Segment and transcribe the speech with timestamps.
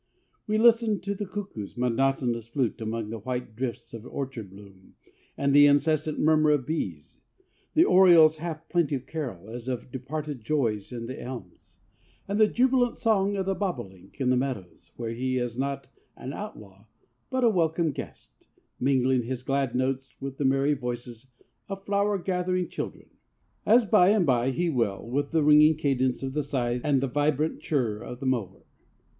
[0.47, 4.95] We listen to the cuckoo's monotonous flute among the white drifts of orchard bloom
[5.37, 7.19] and the incessant murmur of bees,
[7.75, 11.77] the oriole's half plaintive carol as of departed joys in the elms,
[12.27, 15.85] and the jubilant song of the bobolink in the meadows, where he is not
[16.17, 16.85] an outlaw
[17.29, 18.47] but a welcome guest,
[18.79, 21.29] mingling his glad notes with the merry voices
[21.69, 23.07] of flower gathering children,
[23.67, 27.07] as by and by he will with the ringing cadence of the scythe and the
[27.07, 28.63] vibrant chirr of the mower.